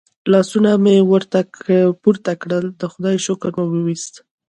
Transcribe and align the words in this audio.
لاسونه 0.31 0.71
مې 0.83 0.95
پورته 2.05 2.31
کړل 2.41 2.65
د 2.81 2.83
خدای 2.93 3.15
شکر 3.25 3.51
مو 3.57 3.65
وایست. 3.85 4.13